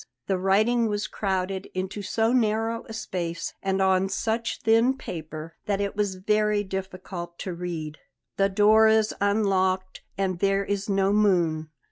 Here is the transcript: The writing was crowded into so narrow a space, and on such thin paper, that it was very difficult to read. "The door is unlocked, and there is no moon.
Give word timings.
The 0.25 0.39
writing 0.39 0.87
was 0.87 1.05
crowded 1.05 1.69
into 1.75 2.01
so 2.01 2.33
narrow 2.33 2.83
a 2.89 2.91
space, 2.93 3.53
and 3.61 3.79
on 3.83 4.09
such 4.09 4.59
thin 4.61 4.97
paper, 4.97 5.53
that 5.67 5.79
it 5.79 5.95
was 5.95 6.15
very 6.15 6.63
difficult 6.63 7.37
to 7.37 7.53
read. 7.53 7.99
"The 8.37 8.49
door 8.49 8.87
is 8.87 9.13
unlocked, 9.21 10.01
and 10.17 10.39
there 10.39 10.65
is 10.65 10.89
no 10.89 11.13
moon. 11.13 11.69